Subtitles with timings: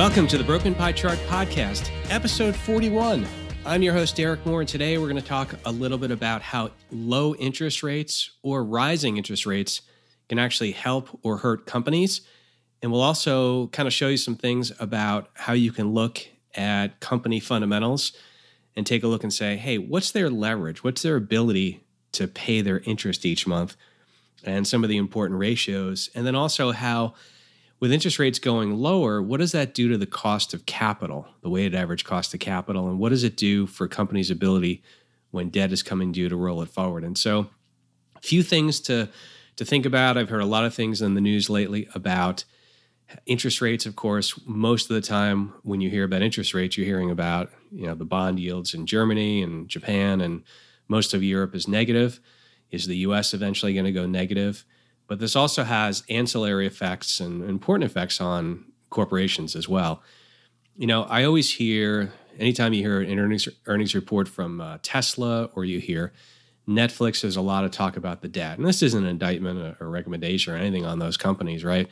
[0.00, 3.26] Welcome to the Broken Pie Chart Podcast, episode 41.
[3.66, 6.40] I'm your host, Derek Moore, and today we're going to talk a little bit about
[6.40, 9.82] how low interest rates or rising interest rates
[10.30, 12.22] can actually help or hurt companies.
[12.80, 16.98] And we'll also kind of show you some things about how you can look at
[17.00, 18.14] company fundamentals
[18.74, 20.82] and take a look and say, hey, what's their leverage?
[20.82, 23.76] What's their ability to pay their interest each month?
[24.44, 26.08] And some of the important ratios.
[26.14, 27.12] And then also how
[27.80, 31.48] with interest rates going lower, what does that do to the cost of capital, the
[31.48, 32.88] weighted average cost of capital?
[32.88, 34.82] And what does it do for companies' ability
[35.30, 37.02] when debt is coming due to roll it forward?
[37.04, 37.48] And so,
[38.16, 39.08] a few things to,
[39.56, 40.18] to think about.
[40.18, 42.44] I've heard a lot of things in the news lately about
[43.24, 43.86] interest rates.
[43.86, 47.50] Of course, most of the time when you hear about interest rates, you're hearing about
[47.72, 50.42] you know the bond yields in Germany and Japan, and
[50.86, 52.20] most of Europe is negative.
[52.70, 53.32] Is the U.S.
[53.32, 54.64] eventually going to go negative?
[55.10, 60.04] But this also has ancillary effects and important effects on corporations as well.
[60.76, 65.46] You know, I always hear anytime you hear an earnings earnings report from uh, Tesla
[65.56, 66.12] or you hear
[66.68, 69.90] Netflix, there's a lot of talk about the debt, and this isn't an indictment or
[69.90, 71.88] recommendation or anything on those companies, right?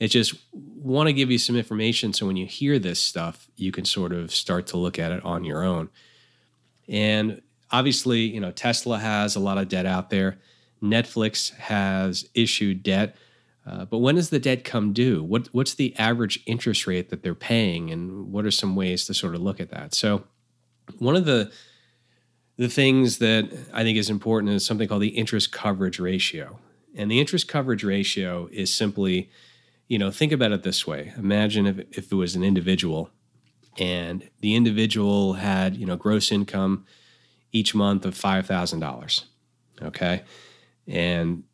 [0.00, 3.72] It just want to give you some information so when you hear this stuff, you
[3.72, 5.90] can sort of start to look at it on your own.
[6.88, 10.38] And obviously, you know, Tesla has a lot of debt out there.
[10.84, 13.16] Netflix has issued debt.
[13.66, 15.22] Uh, but when does the debt come due?
[15.22, 19.14] What, what's the average interest rate that they're paying, and what are some ways to
[19.14, 19.94] sort of look at that?
[19.94, 20.24] So,
[20.98, 21.50] one of the
[22.56, 26.58] the things that I think is important is something called the interest coverage ratio.
[26.94, 29.28] And the interest coverage ratio is simply,
[29.88, 31.12] you know, think about it this way.
[31.16, 33.10] Imagine if, if it was an individual
[33.76, 36.86] and the individual had, you know, gross income
[37.50, 39.24] each month of $5,000.
[39.82, 40.22] Okay.
[40.86, 41.44] And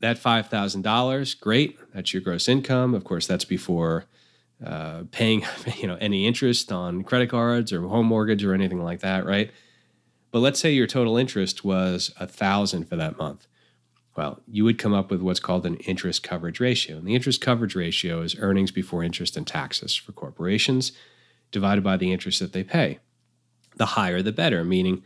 [0.00, 1.78] that $5,000, great.
[1.92, 2.94] That's your gross income.
[2.94, 4.06] Of course, that's before
[4.64, 5.44] uh, paying
[5.76, 9.50] you know any interest on credit cards or home mortgage or anything like that, right?
[10.30, 13.46] But let's say your total interest was a thousand for that month.
[14.16, 16.98] Well, you would come up with what's called an interest coverage ratio.
[16.98, 20.92] And the interest coverage ratio is earnings before interest and taxes for corporations
[21.52, 22.98] divided by the interest that they pay.
[23.76, 25.04] The higher the better, meaning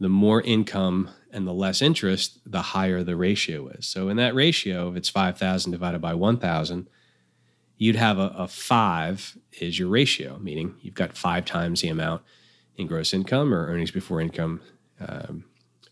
[0.00, 3.86] the more income and the less interest, the higher the ratio is.
[3.86, 6.88] So in that ratio, if it's 5,000 divided by 1,000,
[7.78, 12.22] you'd have a, a, five is your ratio, meaning you've got five times the amount
[12.76, 14.60] in gross income or earnings before income,
[15.00, 15.44] um,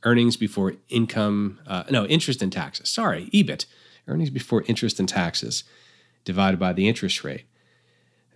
[0.05, 2.89] earnings before income, uh, no, interest and taxes.
[2.89, 3.67] Sorry, EBIT,
[4.07, 5.65] earnings before interest and taxes
[6.25, 7.45] divided by the interest rate.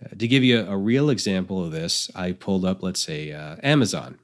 [0.03, 3.31] Uh, to give you a, a, real example of this, I pulled up, let's say,
[3.31, 4.19] uh, Amazon.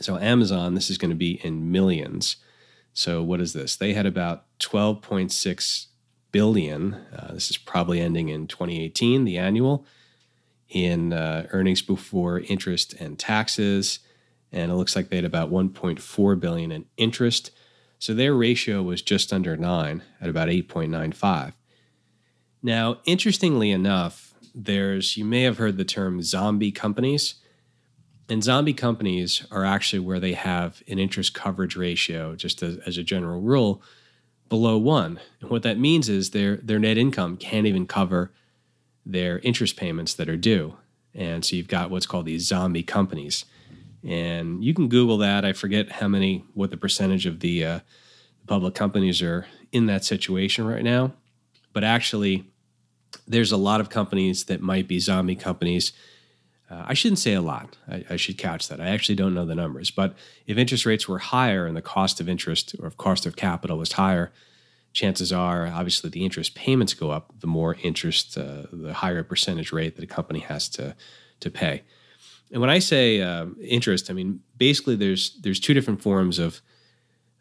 [0.00, 2.36] So Amazon, this is going to be in millions.
[2.92, 3.76] So what is this?
[3.76, 5.86] They had about 12.6
[6.32, 6.94] billion.
[7.16, 9.86] Uh, this is probably ending in 2018, the annual,
[10.68, 14.00] in uh, earnings before interest and taxes,
[14.52, 17.50] and it looks like they had about 1.4 billion in interest.
[17.98, 21.52] So their ratio was just under nine at about 8.95.
[22.62, 27.36] Now, interestingly enough, there's you may have heard the term zombie companies.
[28.28, 32.98] And zombie companies are actually where they have an interest coverage ratio, just as, as,
[32.98, 33.82] a general rule,
[34.50, 35.18] below one.
[35.40, 38.32] And what that means is their their net income can't even cover
[39.06, 40.76] their interest payments that are due.
[41.14, 43.46] And so you've got what's called these zombie companies.
[44.04, 45.44] And you can Google that.
[45.44, 47.80] I forget how many, what the percentage of the uh,
[48.46, 51.12] public companies are in that situation right now.
[51.72, 52.44] But actually,
[53.26, 55.92] there's a lot of companies that might be zombie companies
[56.70, 57.78] uh, I shouldn't say a lot.
[57.88, 58.80] I, I, should couch that.
[58.80, 59.90] I actually don't know the numbers.
[59.90, 60.14] But
[60.46, 63.92] if interest rates were higher and the cost of interest or cost of capital was
[63.92, 64.32] higher,
[64.92, 67.32] chances are obviously the interest payments go up.
[67.40, 70.94] The more interest, uh, the higher percentage rate that a company has to
[71.40, 71.84] to pay.
[72.50, 76.60] And when I say uh, interest, I mean basically there's there's two different forms of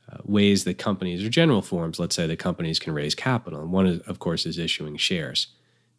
[0.09, 3.59] uh, ways that companies or general forms, let's say that companies can raise capital.
[3.59, 5.47] And one is, of course, is issuing shares.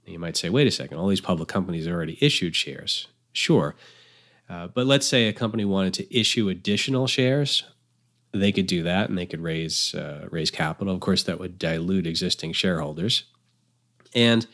[0.07, 3.09] You might say, wait a second, all these public companies already issued shares.
[3.33, 3.75] Sure.
[4.49, 7.65] Uh, but let's say a company wanted to issue additional shares,
[8.33, 10.95] they could do that and they could raise uh, raise capital.
[10.95, 13.25] Of course, that would dilute existing shareholders.
[14.15, 14.47] And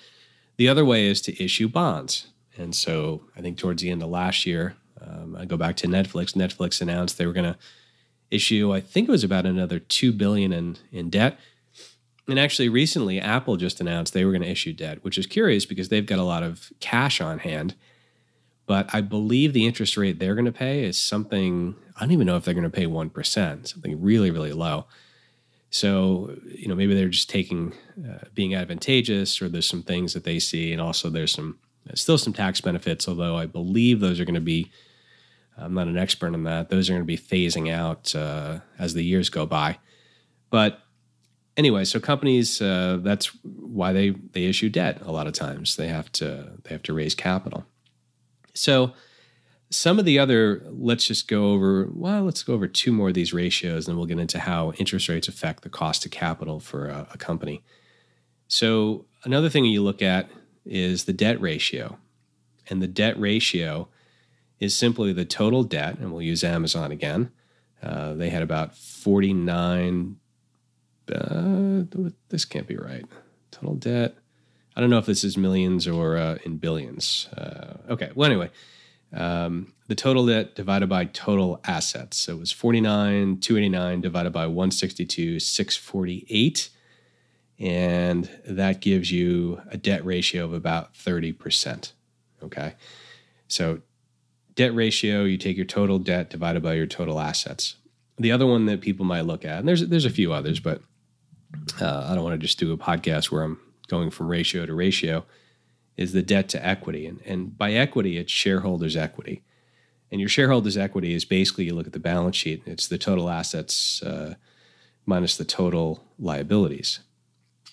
[0.56, 2.28] the other way is to issue bonds.
[2.56, 5.88] And so I think towards the end of last year, um, I go back to
[5.88, 6.34] Netflix.
[6.34, 7.58] Netflix announced they were going to
[8.30, 11.38] issue, I think it was about another two billion in in debt.
[12.26, 15.66] And actually, recently, Apple just announced they were going to issue debt, which is curious
[15.66, 17.74] because they've got a lot of cash on hand
[18.66, 22.26] but I believe the interest rate they're going to pay is something, I don't even
[22.26, 24.86] know if they're going to pay 1%, something really, really low.
[25.70, 30.24] So, you know, maybe they're just taking, uh, being advantageous, or there's some things that
[30.24, 30.72] they see.
[30.72, 31.58] And also, there's some
[31.92, 34.70] Still some tax benefits, although I believe those are going to be.
[35.56, 36.68] I'm not an expert on that.
[36.68, 39.78] Those are going to be phasing out uh, as the years go by.
[40.50, 40.80] But
[41.56, 45.76] anyway, so companies uh, that's why they they issue debt a lot of times.
[45.76, 47.66] They have to they have to raise capital.
[48.54, 48.92] So
[49.70, 53.14] some of the other let's just go over well let's go over two more of
[53.14, 56.86] these ratios and we'll get into how interest rates affect the cost of capital for
[56.86, 57.62] a, a company.
[58.46, 60.28] So another thing you look at
[60.64, 61.98] is the debt ratio.
[62.70, 63.88] And the debt ratio
[64.60, 67.30] is simply the total debt and we'll use amazon again.
[67.82, 70.16] Uh, they had about 49
[71.12, 71.82] uh,
[72.30, 73.04] this can't be right.
[73.50, 74.16] Total debt
[74.76, 78.50] i don't know if this is millions or uh, in billions uh, okay well anyway
[79.14, 82.16] um, the total debt divided by total assets.
[82.16, 86.70] So it was 49, 289 divided by 162, 648.
[87.60, 91.92] And that gives you a debt ratio of about 30%.
[92.42, 92.74] Okay.
[93.46, 93.80] So
[94.54, 97.76] debt ratio, you take your total debt divided by your total assets.
[98.16, 100.80] The other one that people might look at, and there's there's a few others, but
[101.80, 103.58] uh, I don't want to just do a podcast where I'm
[103.88, 105.24] going from ratio to ratio
[105.96, 107.06] is the debt to equity.
[107.06, 109.42] And, and by equity, it's shareholders' equity.
[110.10, 113.30] And your shareholders' equity is basically you look at the balance sheet, it's the total
[113.30, 114.34] assets uh,
[115.06, 117.00] minus the total liabilities.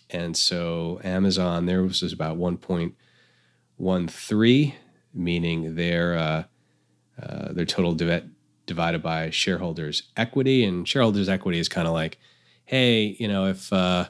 [0.10, 4.74] And so Amazon, there was about 1.13,
[5.14, 6.44] meaning their, uh,
[7.22, 8.26] uh, their total debt
[8.66, 10.66] divided by shareholders' equity.
[10.66, 12.18] And shareholders' equity is kind of like,
[12.66, 14.10] hey, you know, if, uh,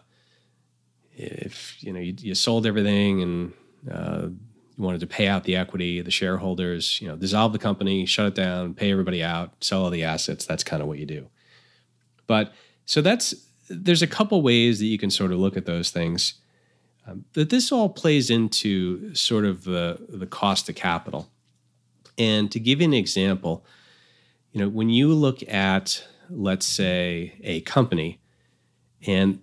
[1.15, 3.53] if you know you, you sold everything and
[3.91, 4.27] uh,
[4.77, 8.35] wanted to pay out the equity, the shareholders, you know, dissolve the company, shut it
[8.35, 10.45] down, pay everybody out, sell all the assets.
[10.45, 11.27] That's kind of what you do.
[12.27, 12.53] But
[12.85, 13.33] so that's
[13.69, 16.35] there's a couple ways that you can sort of look at those things.
[17.07, 21.29] Um, that this all plays into sort of the the cost of capital.
[22.17, 23.65] And to give you an example,
[24.51, 28.19] you know, when you look at let's say a company
[29.05, 29.41] and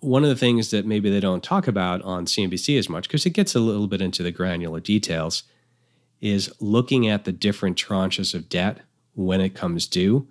[0.00, 3.26] one of the things that maybe they don't talk about on CNBC as much, because
[3.26, 5.44] it gets a little bit into the granular details,
[6.20, 8.80] is looking at the different tranches of debt
[9.14, 10.28] when it comes due,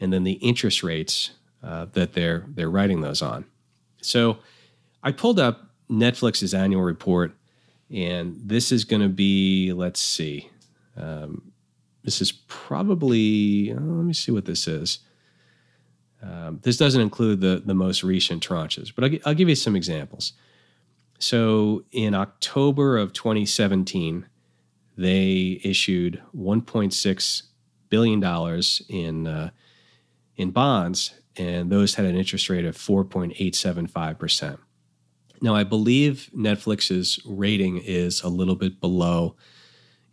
[0.00, 1.30] and then the interest rates
[1.62, 3.44] uh, that they're they're writing those on.
[4.00, 4.38] So,
[5.02, 7.32] I pulled up Netflix's annual report,
[7.90, 10.50] and this is going to be let's see,
[10.96, 11.52] um,
[12.04, 15.00] this is probably oh, let me see what this is.
[16.22, 19.76] Um, this doesn't include the, the most recent tranches, but I'll, I'll give you some
[19.76, 20.32] examples.
[21.18, 24.26] So in October of 2017,
[24.96, 27.42] they issued 1.6
[27.88, 29.50] billion dollars in uh,
[30.36, 34.60] in bonds, and those had an interest rate of 4.875 percent.
[35.40, 39.36] Now, I believe Netflix's rating is a little bit below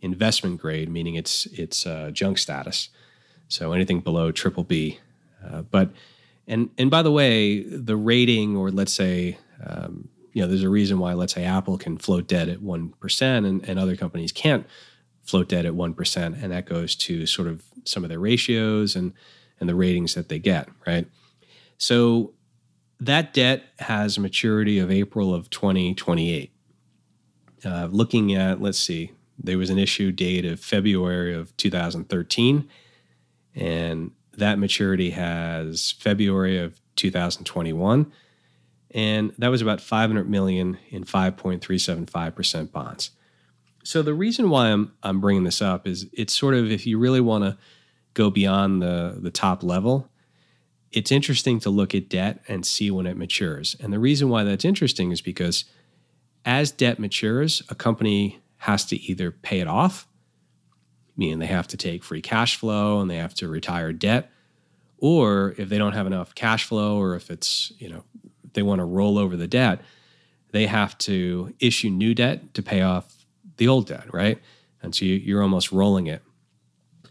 [0.00, 2.88] investment grade, meaning it's it's uh, junk status.
[3.48, 4.98] So anything below triple B
[5.50, 5.90] uh, but
[6.46, 10.68] and and by the way, the rating, or let's say, um, you know, there's a
[10.68, 14.32] reason why let's say Apple can float debt at one percent, and, and other companies
[14.32, 14.66] can't
[15.24, 18.94] float debt at one percent, and that goes to sort of some of their ratios
[18.94, 19.12] and
[19.58, 21.08] and the ratings that they get, right?
[21.78, 22.34] So
[23.00, 26.52] that debt has a maturity of April of 2028.
[27.64, 32.68] Uh, looking at, let's see, there was an issue date of February of 2013,
[33.54, 38.12] and that maturity has February of 2021,
[38.92, 43.10] and that was about 500 million in 5.375% bonds.
[43.84, 46.98] So the reason why I'm I'm bringing this up is it's sort of if you
[46.98, 47.56] really want to
[48.14, 50.10] go beyond the the top level,
[50.90, 53.76] it's interesting to look at debt and see when it matures.
[53.78, 55.66] And the reason why that's interesting is because
[56.44, 60.08] as debt matures, a company has to either pay it off
[61.16, 64.30] meaning they have to take free cash flow and they have to retire debt.
[64.98, 68.04] Or if they don't have enough cash flow, or if it's, you know,
[68.54, 69.82] they want to roll over the debt,
[70.52, 73.26] they have to issue new debt to pay off
[73.58, 74.40] the old debt, right?
[74.82, 76.22] And so you're almost rolling it.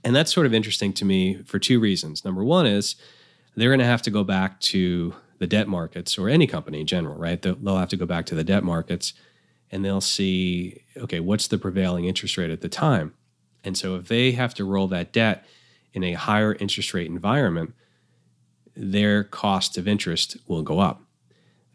[0.03, 2.23] And that's sort of interesting to me for two reasons.
[2.23, 2.95] Number one is
[3.55, 6.87] they're going to have to go back to the debt markets or any company in
[6.87, 7.41] general, right?
[7.41, 9.13] They'll have to go back to the debt markets
[9.71, 13.13] and they'll see, okay, what's the prevailing interest rate at the time?
[13.65, 15.45] And so if they have to roll that debt
[15.93, 17.73] in a higher interest rate environment,
[18.75, 21.01] their cost of interest will go up.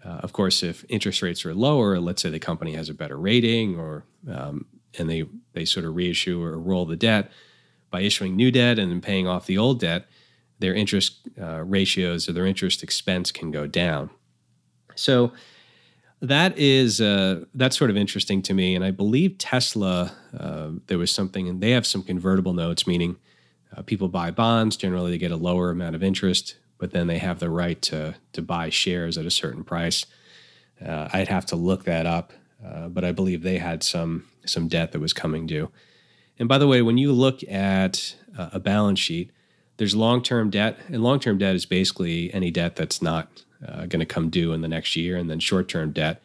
[0.04, 3.18] Uh, of course, if interest rates are lower, let's say the company has a better
[3.18, 4.66] rating, or um,
[4.98, 7.30] and they they sort of reissue or roll the debt
[7.90, 10.06] by issuing new debt and then paying off the old debt,
[10.58, 14.10] their interest uh, ratios or their interest expense can go down.
[14.94, 15.32] So
[16.22, 20.12] that is uh, that's sort of interesting to me, and I believe Tesla.
[20.38, 23.16] Uh, there was something, and they have some convertible notes, meaning
[23.74, 24.76] uh, people buy bonds.
[24.76, 28.16] Generally, they get a lower amount of interest, but then they have the right to
[28.32, 30.04] to buy shares at a certain price.
[30.84, 32.32] Uh, I'd have to look that up,
[32.64, 35.70] uh, but I believe they had some some debt that was coming due.
[36.38, 39.30] And by the way, when you look at uh, a balance sheet,
[39.78, 43.86] there's long term debt, and long term debt is basically any debt that's not uh,
[43.86, 45.16] going to come due in the next year.
[45.16, 46.22] And then short term debt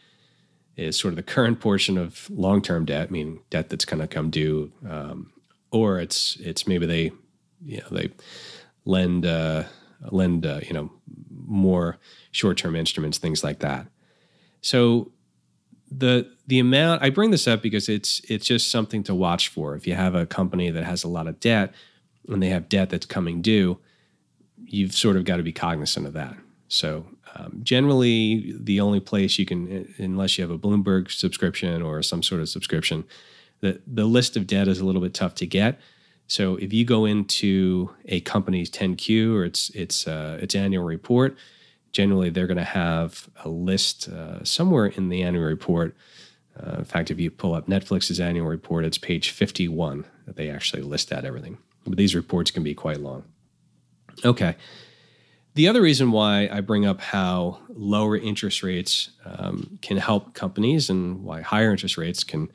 [0.78, 4.08] is sort of the current portion of long term debt, meaning debt that's going to
[4.08, 5.32] come due, um,
[5.72, 7.12] or it's it's maybe they
[7.64, 8.12] you know they
[8.86, 9.64] lend uh,
[10.12, 10.92] lend uh, you know
[11.30, 11.98] more
[12.32, 13.88] short term instruments, things like that.
[14.62, 15.12] So
[15.90, 19.76] the the amount I bring this up because it's it's just something to watch for.
[19.76, 21.74] If you have a company that has a lot of debt
[22.28, 23.80] and they have debt that's coming due,
[24.58, 26.36] you've sort of got to be cognizant of that.
[26.68, 32.02] So um, generally, the only place you can, unless you have a Bloomberg subscription or
[32.02, 33.04] some sort of subscription,
[33.62, 35.80] the the list of debt is a little bit tough to get.
[36.28, 41.38] So if you go into a company's 10Q or its its uh, its annual report,
[41.92, 45.96] generally they're going to have a list uh, somewhere in the annual report.
[46.58, 50.50] Uh, in fact, if you pull up Netflix's annual report, it's page 51 that they
[50.50, 51.58] actually list out everything.
[51.86, 53.26] But these reports can be quite long.
[54.24, 54.56] Okay.
[55.56, 60.90] The other reason why I bring up how lower interest rates um, can help companies
[60.90, 62.52] and why higher interest rates can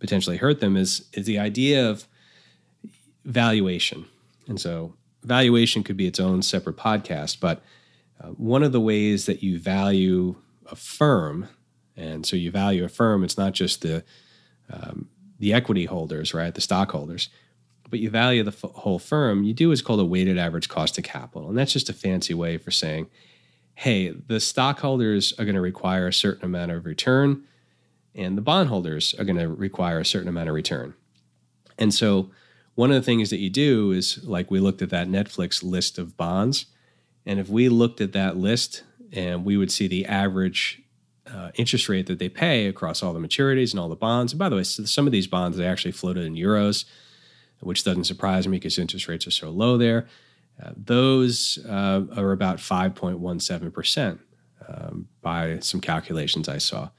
[0.00, 2.06] potentially hurt them is, is the idea of
[3.24, 4.04] valuation.
[4.46, 7.62] And so, valuation could be its own separate podcast, but
[8.20, 10.36] uh, one of the ways that you value
[10.70, 11.48] a firm,
[11.96, 14.04] and so you value a firm, it's not just the
[14.70, 17.28] um, the equity holders, right, the stockholders
[17.90, 20.98] but you value the f- whole firm, you do what's called a weighted average cost
[20.98, 21.48] of capital.
[21.48, 23.08] And that's just a fancy way for saying,
[23.74, 27.44] hey, the stockholders are going to require a certain amount of return,
[28.14, 30.94] and the bondholders are going to require a certain amount of return.
[31.78, 32.30] And so,
[32.74, 35.98] one of the things that you do is like we looked at that Netflix list
[35.98, 36.66] of bonds.
[37.24, 40.82] And if we looked at that list and we would see the average
[41.26, 44.32] uh, interest rate that they pay across all the maturities and all the bonds.
[44.32, 46.84] And by the way, some of these bonds they actually floated in euros
[47.60, 50.06] which doesn't surprise me because interest rates are so low there.
[50.62, 54.18] Uh, those uh, are about 5.17%
[54.68, 56.90] um, by some calculations I saw.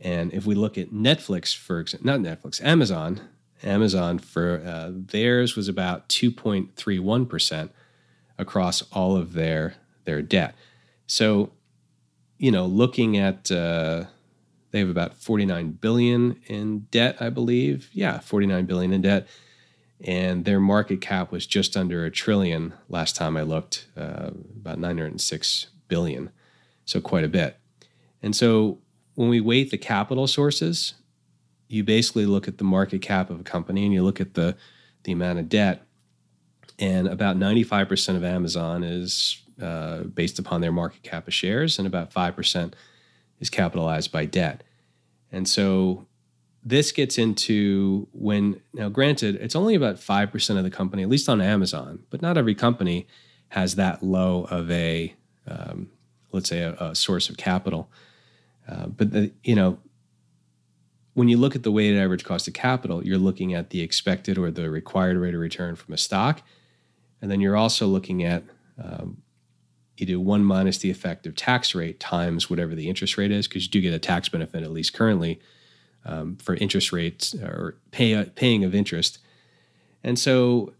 [0.00, 3.20] And if we look at Netflix, for example, not Netflix, Amazon,
[3.62, 7.70] Amazon for uh, theirs was about 2.31%
[8.38, 9.74] across all of their
[10.04, 10.54] their debt.
[11.06, 11.52] So,
[12.38, 14.04] you know, looking at uh,
[14.70, 17.90] they have about 49 billion in debt, I believe.
[17.92, 19.26] Yeah, 49 billion in debt
[20.02, 24.78] and their market cap was just under a trillion last time I looked, uh, about
[24.78, 26.30] 906 billion,
[26.84, 27.58] so quite a bit.
[28.22, 28.78] And so
[29.14, 30.94] when we weight the capital sources,
[31.68, 34.56] you basically look at the market cap of a company and you look at the
[35.04, 35.86] the amount of debt,
[36.78, 41.86] and about 95% of Amazon is uh, based upon their market cap of shares, and
[41.86, 42.74] about 5%
[43.38, 44.62] is capitalized by debt.
[45.32, 46.06] And so
[46.62, 51.28] this gets into when now granted it's only about 5% of the company at least
[51.28, 53.06] on amazon but not every company
[53.50, 55.14] has that low of a
[55.46, 55.90] um,
[56.32, 57.90] let's say a, a, source of capital.
[58.68, 59.78] Uh, but the, you know
[61.14, 64.38] when you look at the weighted average cost of capital you're looking at the expected
[64.38, 66.42] or the required rate of return from a stock.
[67.20, 68.44] And then you're also looking at
[68.82, 69.18] um,
[69.96, 73.64] you do one minus the effective tax rate times whatever the interest rate is because
[73.64, 75.40] you do get a tax benefit at least currently
[76.04, 79.18] um, for interest rates or pay, paying of interest.
[80.02, 80.72] And so,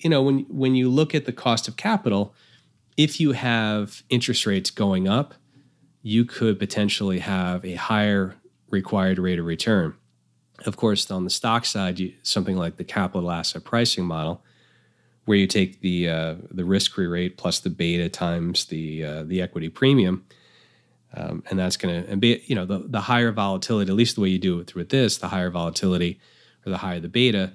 [0.00, 2.34] you know, when when you look at the cost of capital,
[2.96, 5.34] if you have interest rates going up,
[6.02, 8.36] you could potentially have a higher
[8.70, 9.94] required rate of return.
[10.66, 14.44] Of course, on the stock side, you, something like the capital asset pricing model,
[15.24, 19.40] where you take the uh, the risk-free rate plus the beta times the uh, the
[19.42, 20.24] equity premium,
[21.14, 24.14] um, and that's going to and be you know the the higher volatility, at least
[24.14, 26.20] the way you do it with this, the higher volatility
[26.64, 27.52] or the higher the beta,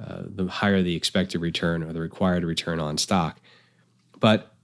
[0.00, 3.40] uh, the higher the expected return or the required return on stock.
[4.18, 4.54] But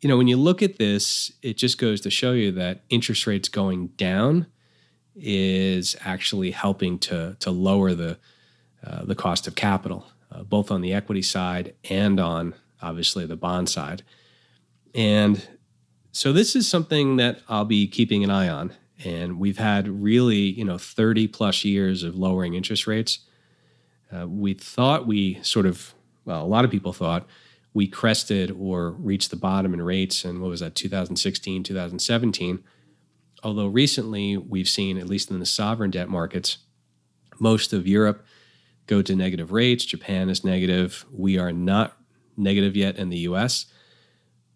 [0.00, 3.26] you know when you look at this, it just goes to show you that interest
[3.26, 4.46] rates going down
[5.14, 8.18] is actually helping to to lower the
[8.84, 13.36] uh, the cost of capital, uh, both on the equity side and on obviously the
[13.36, 14.02] bond side.
[14.94, 15.46] And
[16.16, 18.72] so this is something that I'll be keeping an eye on.
[19.04, 23.18] And we've had really, you know, 30 plus years of lowering interest rates.
[24.10, 25.92] Uh, we thought we sort of,
[26.24, 27.26] well, a lot of people thought
[27.74, 32.64] we crested or reached the bottom in rates in what was that, 2016, 2017.
[33.42, 36.56] Although recently we've seen, at least in the sovereign debt markets,
[37.38, 38.24] most of Europe
[38.86, 39.84] go to negative rates.
[39.84, 41.04] Japan is negative.
[41.12, 41.94] We are not
[42.38, 43.66] negative yet in the US.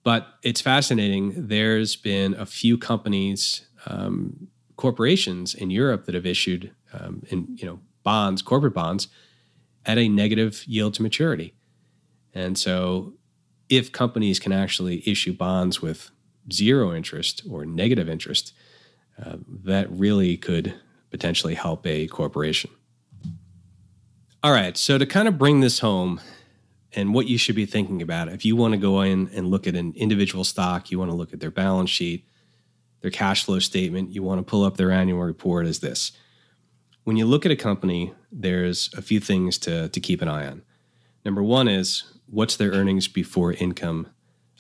[0.02, 1.48] But it's fascinating.
[1.48, 7.66] There's been a few companies, um, corporations in Europe that have issued um, in you
[7.66, 9.08] know bonds, corporate bonds,
[9.84, 11.54] at a negative yield to maturity.
[12.34, 13.14] And so,
[13.68, 16.10] if companies can actually issue bonds with
[16.52, 18.52] zero interest or negative interest,
[19.22, 20.74] uh, that really could
[21.10, 22.70] potentially help a corporation.
[24.42, 26.20] All right, so to kind of bring this home
[26.92, 29.66] and what you should be thinking about, if you want to go in and look
[29.66, 32.26] at an individual stock, you want to look at their balance sheet,
[33.00, 36.12] their cash flow statement, you want to pull up their annual report, is this.
[37.04, 40.46] When you look at a company, there's a few things to, to keep an eye
[40.46, 40.62] on.
[41.24, 44.08] Number one is what's their earnings before income?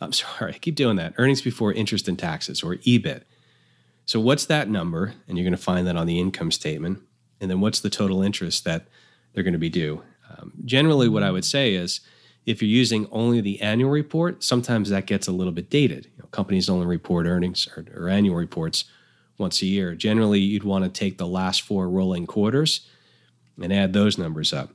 [0.00, 1.14] I'm sorry, I keep doing that.
[1.18, 3.22] Earnings before interest and taxes, or EBIT.
[4.06, 5.14] So, what's that number?
[5.28, 7.00] And you're going to find that on the income statement.
[7.40, 8.86] And then, what's the total interest that
[9.32, 10.02] they're going to be due?
[10.30, 12.00] Um, generally, what I would say is
[12.46, 16.06] if you're using only the annual report, sometimes that gets a little bit dated.
[16.06, 18.84] You know, companies only report earnings or, or annual reports
[19.38, 19.94] once a year.
[19.94, 22.86] Generally, you'd want to take the last four rolling quarters
[23.60, 24.70] and add those numbers up.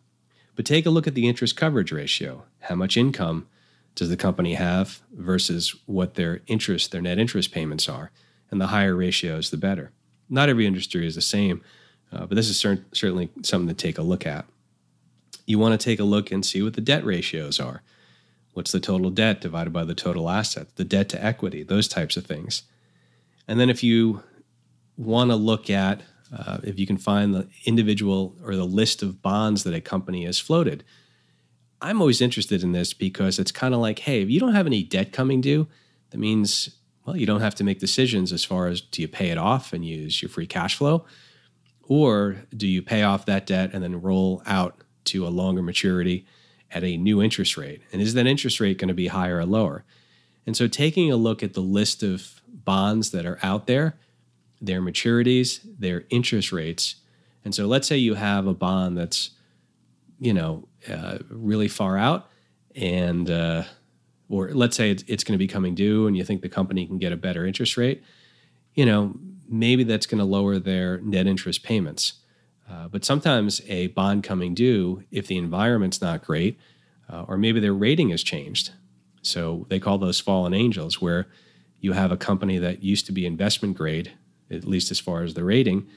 [0.55, 2.43] But take a look at the interest coverage ratio.
[2.61, 3.47] How much income
[3.93, 8.11] does the company have versus what their interest, their net interest payments are?
[8.51, 9.91] And the higher ratios, the better.
[10.29, 11.61] Not every industry is the same,
[12.11, 14.45] uh, but this is cer- certainly something to take a look at.
[15.45, 17.81] You want to take a look and see what the debt ratios are.
[18.53, 22.15] What's the total debt divided by the total assets, the debt to equity, those types
[22.15, 22.63] of things.
[23.47, 24.23] And then if you
[24.97, 26.01] want to look at
[26.35, 30.25] uh, if you can find the individual or the list of bonds that a company
[30.25, 30.83] has floated.
[31.81, 34.65] I'm always interested in this because it's kind of like, hey, if you don't have
[34.65, 35.67] any debt coming due,
[36.09, 39.29] that means, well, you don't have to make decisions as far as do you pay
[39.29, 41.05] it off and use your free cash flow,
[41.83, 46.25] or do you pay off that debt and then roll out to a longer maturity
[46.71, 47.81] at a new interest rate?
[47.91, 49.83] And is that interest rate going to be higher or lower?
[50.45, 53.95] And so taking a look at the list of bonds that are out there
[54.61, 56.95] their maturities, their interest rates.
[57.43, 59.31] And so let's say you have a bond that's,
[60.19, 62.29] you know, uh, really far out
[62.75, 63.63] and, uh,
[64.29, 66.85] or let's say it's, it's going to be coming due and you think the company
[66.87, 68.03] can get a better interest rate,
[68.73, 69.13] you know,
[69.47, 72.13] maybe that's going to lower their net interest payments.
[72.69, 76.59] Uh, but sometimes a bond coming due, if the environment's not great,
[77.11, 78.71] uh, or maybe their rating has changed.
[79.21, 81.27] So they call those fallen angels, where
[81.79, 84.13] you have a company that used to be investment grade
[84.51, 85.87] at least as far as the rating.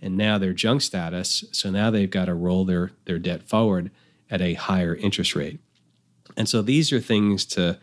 [0.00, 1.44] And now they're junk status.
[1.52, 3.90] So now they've got to roll their, their debt forward
[4.30, 5.60] at a higher interest rate.
[6.36, 7.78] And so these are things to,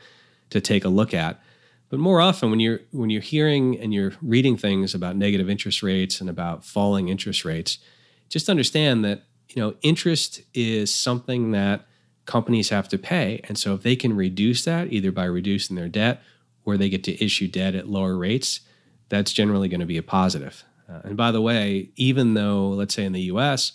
[0.50, 1.42] to take a look at.
[1.90, 5.82] But more often when you're when you're hearing and you're reading things about negative interest
[5.82, 7.80] rates and about falling interest rates,
[8.30, 11.86] just understand that you know interest is something that
[12.30, 13.42] companies have to pay.
[13.46, 16.22] And so if they can reduce that either by reducing their debt
[16.64, 18.62] or they get to issue debt at lower rates,
[19.10, 20.64] that's generally going to be a positive.
[20.88, 23.74] Uh, and by the way, even though, let's say in the US,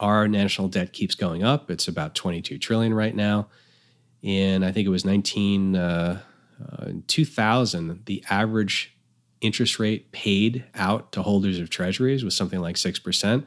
[0.00, 3.48] our national debt keeps going up, it's about 22 trillion right now.
[4.22, 6.20] And I think it was 19, uh,
[6.78, 8.96] uh, 2000, the average
[9.42, 13.44] interest rate paid out to holders of treasuries was something like 6%.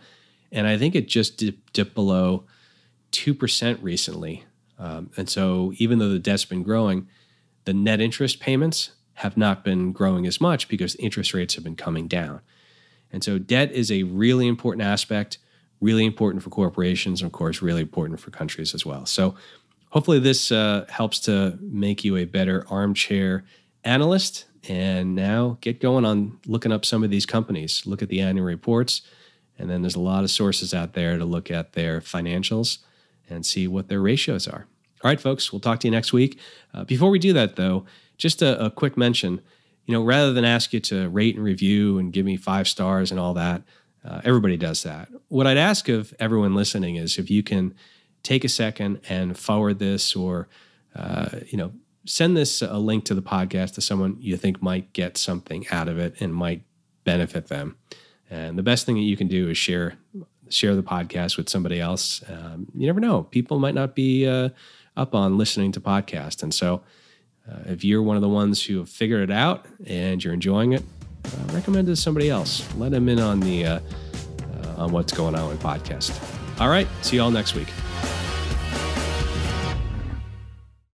[0.51, 2.45] And I think it just dipped, dipped below
[3.11, 4.45] 2% recently.
[4.77, 7.07] Um, and so even though the debt's been growing,
[7.65, 11.75] the net interest payments have not been growing as much because interest rates have been
[11.75, 12.41] coming down.
[13.11, 15.39] And so debt is a really important aspect,
[15.81, 19.05] really important for corporations, and of course, really important for countries as well.
[19.05, 19.35] So
[19.89, 23.43] hopefully, this uh, helps to make you a better armchair
[23.83, 24.45] analyst.
[24.67, 28.45] And now get going on looking up some of these companies, look at the annual
[28.45, 29.01] reports.
[29.59, 32.79] And then there's a lot of sources out there to look at their financials
[33.29, 34.65] and see what their ratios are.
[35.03, 36.39] All right, folks, we'll talk to you next week.
[36.73, 37.85] Uh, before we do that, though,
[38.17, 39.41] just a, a quick mention.
[39.85, 43.11] You know, rather than ask you to rate and review and give me five stars
[43.11, 43.63] and all that,
[44.05, 45.09] uh, everybody does that.
[45.27, 47.73] What I'd ask of everyone listening is if you can
[48.23, 50.47] take a second and forward this or,
[50.95, 51.71] uh, you know,
[52.05, 55.87] send this a link to the podcast to someone you think might get something out
[55.87, 56.63] of it and might
[57.03, 57.77] benefit them.
[58.29, 59.95] And the best thing that you can do is share
[60.49, 62.23] share the podcast with somebody else.
[62.27, 64.49] Um, you never know; people might not be uh,
[64.95, 66.81] up on listening to podcasts, and so
[67.49, 70.73] uh, if you're one of the ones who have figured it out and you're enjoying
[70.73, 70.83] it,
[71.25, 72.67] uh, recommend it to somebody else.
[72.75, 73.79] Let them in on the uh,
[74.63, 76.11] uh on what's going on with podcast.
[76.59, 77.69] All right, see you all next week.